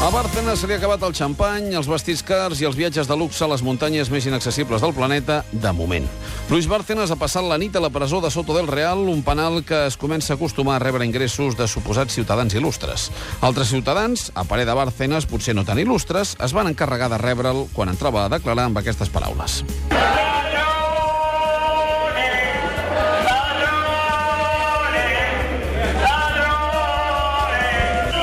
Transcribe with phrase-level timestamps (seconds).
[0.00, 3.16] A Bárcenas se li ha acabat el xampany, els vestits cars i els viatges de
[3.18, 6.06] luxe a les muntanyes més inaccessibles del planeta, de moment.
[6.52, 9.64] Luis Bárcenas ha passat la nit a la presó de Soto del Real, un penal
[9.66, 13.10] que es comença a acostumar a rebre ingressos de suposats ciutadans il·lustres.
[13.42, 17.66] Altres ciutadans, a parer de Bárcenas, potser no tan il·lustres, es van encarregar de rebre'l
[17.74, 19.64] quan entrava a declarar amb aquestes paraules.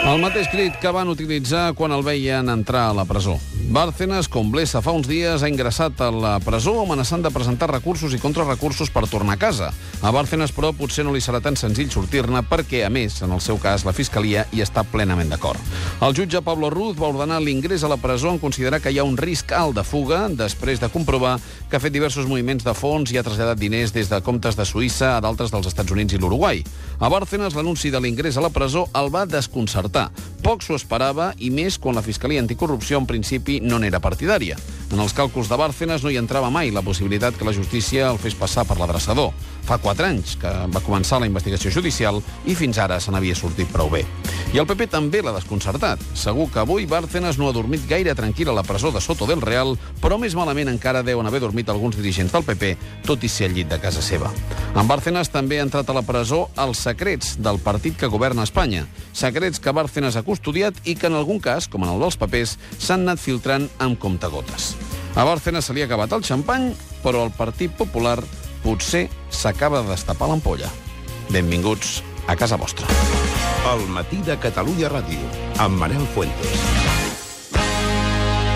[0.06, 3.40] El mateix crit que van utilitzar quan el veien entrar a la presó.
[3.74, 8.14] Bárcenas, com Blesa fa uns dies, ha ingressat a la presó amenaçant de presentar recursos
[8.14, 9.72] i contrarrecursos per tornar a casa.
[10.06, 13.42] A Bárcenas, però, potser no li serà tan senzill sortir-ne perquè, a més, en el
[13.42, 15.58] seu cas, la Fiscalia hi està plenament d'acord.
[16.06, 19.08] El jutge Pablo Ruz va ordenar l'ingrés a la presó en considerar que hi ha
[19.10, 21.40] un risc alt de fuga després de comprovar
[21.72, 24.70] que ha fet diversos moviments de fons i ha traslladat diners des de comptes de
[24.70, 26.62] Suïssa a d'altres dels Estats Units i l'Uruguai.
[27.00, 30.08] A Bárcenas, l'anunci de l'ingrés a la presó el va desconcertar.
[30.46, 34.56] Poc s'ho esperava, i més quan la Fiscalia Anticorrupció, en principi, no n'era partidària.
[34.94, 38.20] En els càlculs de Bárcenas no hi entrava mai la possibilitat que la justícia el
[38.22, 39.32] fes passar per l'adreçador.
[39.66, 43.72] Fa quatre anys que va començar la investigació judicial i fins ara se n'havia sortit
[43.74, 44.04] prou bé.
[44.54, 46.04] I el PP també l'ha desconcertat.
[46.14, 49.42] Segur que avui Bárcenas no ha dormit gaire tranquil a la presó de Soto del
[49.42, 52.76] Real, però més malament encara deuen haver dormit alguns dirigents del PP,
[53.10, 54.30] tot i ser al llit de casa seva.
[54.76, 58.86] En Bárcenas també ha entrat a la presó els secrets del partit que governa Espanya.
[59.14, 62.60] Secrets que Bárcenas ha custodiat i que en algun cas, com en el dels papers,
[62.78, 64.76] s'han anat filtrant amb comptagotes.
[65.16, 68.18] A Bárcenas se li ha acabat el xampany, però el Partit Popular
[68.66, 70.68] potser s'acaba de destapar l'ampolla.
[71.32, 72.90] Benvinguts a casa vostra.
[73.72, 75.24] El matí de Catalunya Ràdio,
[75.64, 77.05] amb Manel Fuentes.